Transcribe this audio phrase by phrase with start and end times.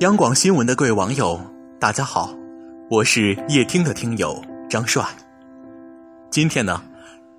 [0.00, 1.40] 央广新闻的各位网友，
[1.80, 2.32] 大家好，
[2.88, 4.40] 我是夜听的听友
[4.70, 5.04] 张帅。
[6.30, 6.80] 今天呢，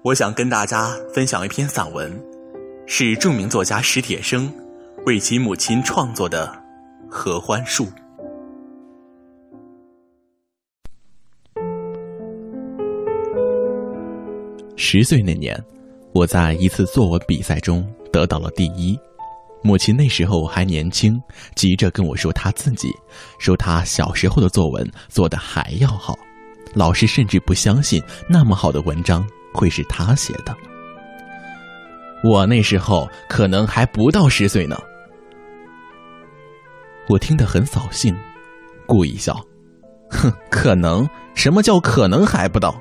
[0.04, 2.22] 我想跟大家分享一篇散文，
[2.86, 4.52] 是著名作家史铁生
[5.06, 6.48] 为其母亲创作的
[7.09, 7.86] 《合欢树》。
[14.76, 15.57] 十岁那年，
[16.12, 19.00] 我在一次作文比赛中得到了第一。
[19.62, 21.21] 母亲那时候还年轻，
[21.55, 22.93] 急着跟我说她自己，
[23.39, 26.18] 说她小时候的作文做得还要好，
[26.74, 30.56] 老师甚至不相信那么好的文章会是她写的。
[32.23, 34.78] 我那时候可能还不到十岁呢，
[37.08, 38.16] 我听得很扫兴，
[38.86, 39.33] 故意笑，
[40.09, 41.08] 哼， 可能？
[41.36, 42.75] 什么叫可能还不到？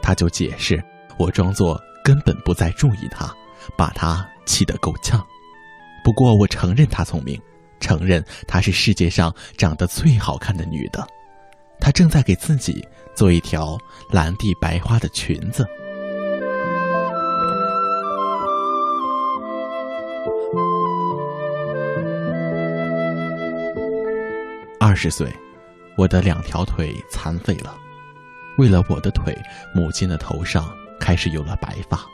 [0.00, 0.80] 他就解释，
[1.18, 3.34] 我装作根本不再注意他，
[3.76, 4.26] 把他。
[4.46, 5.24] 气得够呛，
[6.02, 7.40] 不过我承认她聪明，
[7.78, 11.06] 承认她是世界上长得最好看的女的。
[11.78, 13.78] 她正在给自己做一条
[14.10, 15.64] 蓝地白花的裙子。
[24.80, 25.32] 二十岁，
[25.96, 27.78] 我的两条腿残废了，
[28.58, 29.32] 为了我的腿，
[29.72, 30.68] 母亲的头上
[30.98, 32.04] 开始有了白发。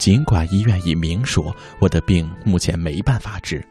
[0.00, 3.62] 尽管医院已明说我的病目前没办法治，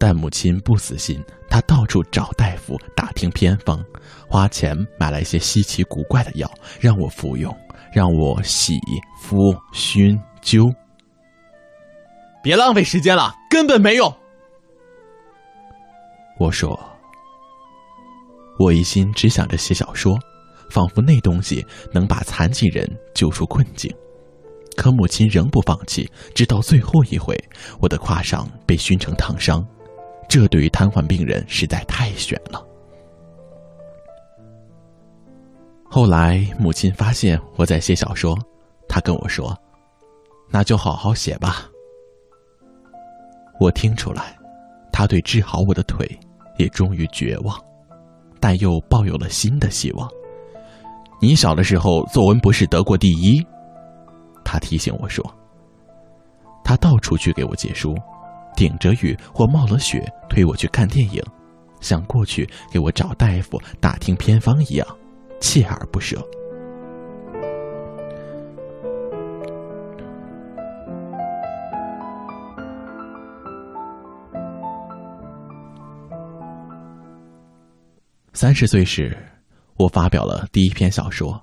[0.00, 3.80] 但母亲不死心，她到处找大夫打听偏方，
[4.28, 7.56] 花钱买了一些稀奇古怪的药让我服用，
[7.92, 8.76] 让我洗、
[9.22, 10.74] 敷、熏、灸。
[12.42, 14.12] 别浪费时间了，根本没用。
[16.36, 16.76] 我说，
[18.58, 20.18] 我一心只想着写小说，
[20.68, 23.88] 仿佛那东西能把残疾人救出困境。
[24.76, 27.36] 可母亲仍不放弃，直到最后一回，
[27.80, 29.66] 我的胯上被熏成烫伤，
[30.28, 32.64] 这对于瘫痪病人实在太悬了。
[35.88, 38.36] 后来母亲发现我在写小说，
[38.88, 39.56] 她跟我说
[40.50, 41.66] ：“那就好好写吧。”
[43.58, 44.36] 我听出来，
[44.92, 46.06] 她对治好我的腿
[46.58, 47.58] 也终于绝望，
[48.38, 50.08] 但又抱有了新的希望。
[51.18, 53.42] 你小的时候作文不是得过第一？
[54.48, 55.24] 他提醒我说
[56.62, 57.96] ：“他到处去给我借书，
[58.54, 61.20] 顶着雨或冒了雪推我去看电影，
[61.80, 64.86] 像过去给我找大夫打听偏方一样，
[65.40, 66.24] 锲而不舍。”
[78.32, 79.16] 三十岁时，
[79.76, 81.40] 我发表了第一篇小说，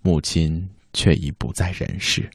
[0.00, 0.66] 母亲。
[0.92, 2.28] 却已不在人世。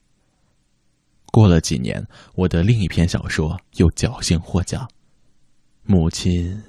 [1.31, 2.05] 过了几年，
[2.35, 4.89] 我的另一篇小说又侥幸获奖，
[5.83, 6.63] 母亲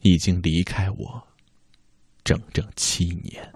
[0.00, 1.22] 已经离开我
[2.22, 3.50] 整整七年。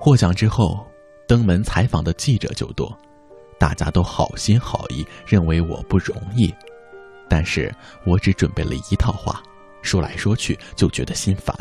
[0.00, 0.86] 获奖之后，
[1.26, 2.96] 登门采访的记者就多，
[3.58, 6.54] 大家都好心好意，认为我不容易，
[7.28, 7.70] 但是
[8.06, 9.42] 我只准备了一套话。
[9.82, 11.54] 说来说去就觉得心烦，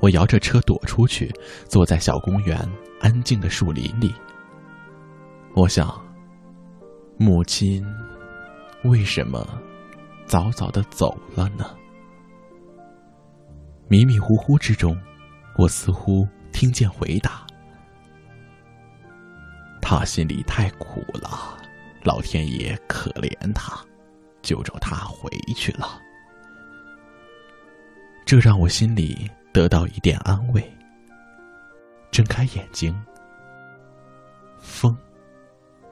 [0.00, 1.32] 我摇着车躲出去，
[1.68, 2.58] 坐在小公园
[3.00, 4.14] 安静的树林里。
[5.54, 6.04] 我想，
[7.18, 7.86] 母亲
[8.84, 9.46] 为什么
[10.26, 11.74] 早早的走了呢？
[13.88, 15.00] 迷迷糊糊之中，
[15.56, 17.46] 我似乎听见回答
[19.80, 21.56] ：“他心里太苦了，
[22.02, 23.80] 老天爷可怜他，
[24.42, 26.02] 就找他回去了。”
[28.26, 30.60] 这让我心里得到一点安慰。
[32.10, 32.92] 睁开眼睛，
[34.58, 34.96] 风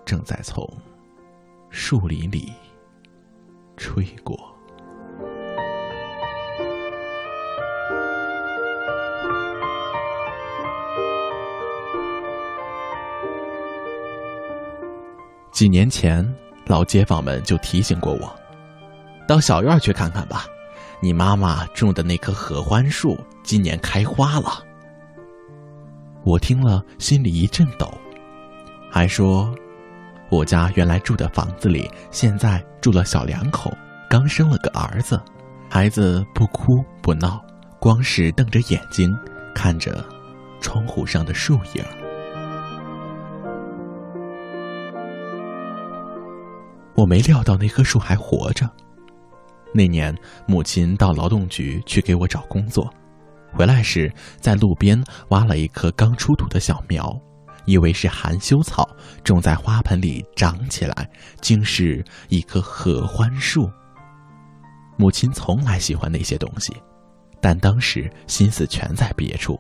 [0.05, 0.69] 正在从
[1.71, 2.53] 树林里
[3.77, 4.37] 吹过。
[15.53, 16.29] 几年前，
[16.67, 18.37] 老街坊们就提醒过我，
[19.29, 20.47] 到小院去看看吧。
[21.05, 24.65] 你妈妈种的那棵合欢树今年开花了，
[26.25, 27.93] 我听了心里一阵抖，
[28.91, 29.55] 还说，
[30.31, 33.71] 我家原来住的房子里现在住了小两口，
[34.09, 35.21] 刚生了个儿子，
[35.69, 37.39] 孩子不哭不闹，
[37.79, 39.15] 光是瞪着眼睛
[39.55, 40.03] 看着
[40.59, 41.85] 窗户上的树影。
[46.95, 48.67] 我没料到那棵树还活着。
[49.77, 50.17] 那年，
[50.47, 52.89] 母亲到劳动局去给我找工作，
[53.53, 57.13] 回来时在路边挖了一棵刚出土的小苗，
[57.65, 58.89] 以为是含羞草
[59.25, 61.11] 种在花盆里长起来，
[61.41, 63.69] 竟是一棵合欢树。
[64.97, 66.73] 母亲从来喜欢那些东西，
[67.41, 69.59] 但当时心思全在别处。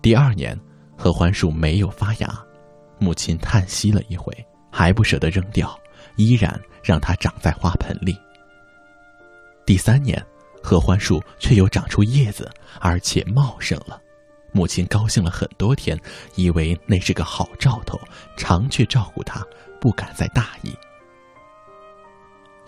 [0.00, 0.58] 第二年，
[0.96, 2.28] 合欢树没有发芽，
[2.98, 4.32] 母亲叹息了一回，
[4.72, 5.78] 还不舍得扔掉，
[6.16, 8.16] 依然让它长在花盆里。
[9.66, 10.24] 第三年，
[10.62, 12.50] 合欢树却又长出叶子，
[12.80, 14.00] 而且茂盛了。
[14.52, 15.98] 母亲高兴了很多天，
[16.36, 17.98] 以为那是个好兆头，
[18.36, 19.44] 常去照顾它，
[19.80, 20.72] 不敢再大意。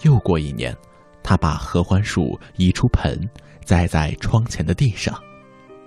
[0.03, 0.77] 又过一年，
[1.23, 3.19] 她把合欢树移出盆，
[3.65, 5.23] 栽在窗前的地上。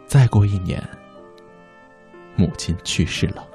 [0.08, 0.82] 再过一年，
[2.36, 3.46] 母亲去世了。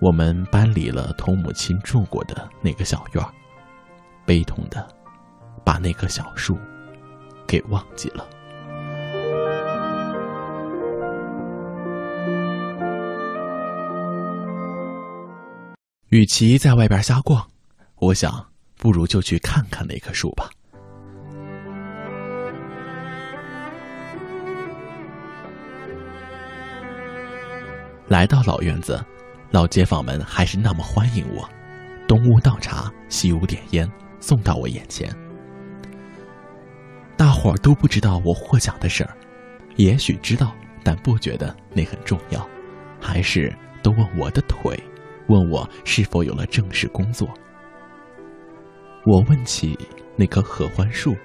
[0.00, 3.32] 我们搬离了同母亲住过的那个小院儿，
[4.26, 4.86] 悲痛的
[5.64, 6.58] 把那棵小树
[7.46, 8.26] 给忘记了。
[16.08, 17.42] 与其在外边瞎逛，
[17.96, 20.50] 我想不如就去看看那棵树吧。
[28.08, 29.02] 来到老院子，
[29.52, 31.48] 老街坊们还是那么欢迎我，
[32.06, 35.08] 东屋倒茶，西屋点烟，送到我眼前。
[37.32, 39.16] 大伙儿都不知道我获奖的事儿，
[39.76, 42.46] 也许知道，但不觉得那很重要，
[43.00, 43.50] 还是
[43.82, 44.78] 都问我的腿。
[45.28, 47.26] 问我是否有了正式工作。
[49.06, 49.78] 我问起
[50.14, 51.16] 那棵合欢树，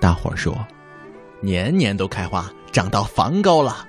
[0.00, 0.56] 大伙儿说，
[1.42, 3.86] 年年都开花，长到房高了。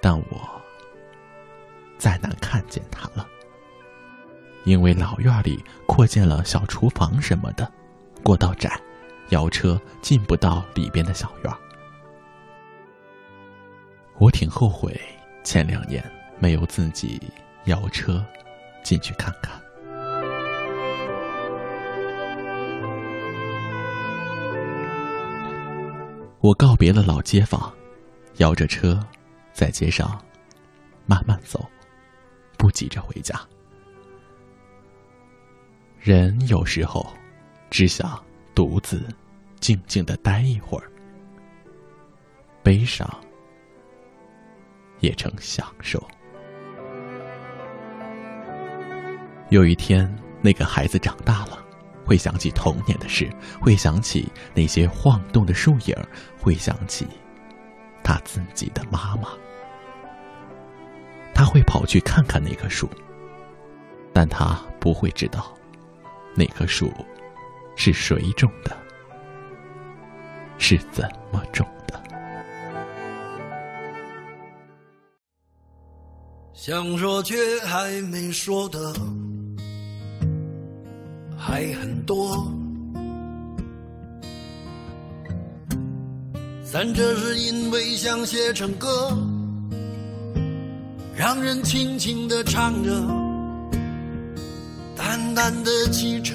[0.00, 0.62] 但我
[1.98, 3.26] 再难看见它了，
[4.62, 7.68] 因为老院里扩建了小厨房什么的，
[8.22, 8.80] 过道窄，
[9.30, 11.52] 摇车进不到里边的小院。
[14.18, 14.98] 我挺后悔
[15.42, 16.04] 前两年
[16.38, 17.20] 没有自己。
[17.66, 18.22] 摇车
[18.82, 19.58] 进去看看。
[26.40, 27.72] 我告别了老街坊，
[28.36, 29.00] 摇着车
[29.54, 30.22] 在街上
[31.06, 31.66] 慢慢走，
[32.58, 33.34] 不急着回家。
[35.98, 37.10] 人有时候
[37.70, 38.22] 只想
[38.54, 39.02] 独自
[39.60, 40.90] 静静的待一会儿，
[42.62, 43.08] 悲伤
[45.00, 46.02] 也成享受。
[49.50, 50.10] 有一天，
[50.40, 51.58] 那个孩子长大了，
[52.04, 53.30] 会想起童年的事，
[53.60, 55.96] 会想起那些晃动的树影，
[56.40, 57.06] 会想起
[58.02, 59.28] 他自己的妈妈。
[61.34, 62.88] 他会跑去看看那棵树，
[64.12, 65.52] 但他不会知道，
[66.34, 66.92] 那棵树
[67.76, 68.76] 是谁种的，
[70.58, 72.02] 是怎么种的。
[76.52, 78.78] 想说却还没说的。
[81.36, 82.50] 还很多，
[86.72, 89.14] 但这是因为想写成歌，
[91.14, 92.90] 让人轻轻的唱着，
[94.96, 96.34] 淡淡的记着，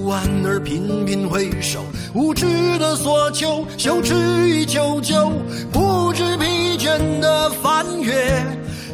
[0.00, 1.80] 不安而频频回首，
[2.14, 2.46] 无知
[2.78, 4.14] 的索求，羞耻
[4.48, 5.28] 与求救，
[5.72, 8.14] 不知疲倦的翻越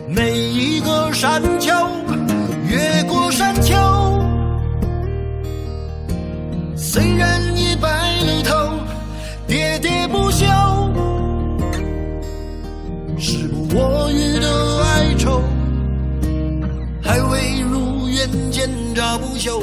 [0.09, 1.71] 每一个山丘，
[2.67, 3.75] 越过山丘。
[6.75, 7.89] 虽然已白
[8.21, 8.55] 了头，
[9.47, 10.47] 喋喋不休，
[13.19, 15.43] 时不我予的哀愁，
[17.03, 19.63] 还未如愿见着不朽，